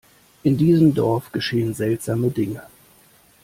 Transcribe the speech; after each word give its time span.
In 0.41 0.57
diesem 0.57 0.95
Dorf 0.95 1.31
geschehen 1.31 1.75
seltsame 1.75 2.31
Dinge! 2.31 2.63